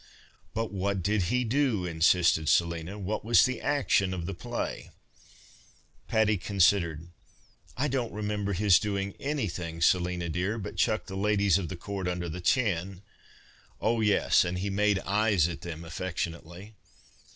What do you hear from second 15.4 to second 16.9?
at them affectionately."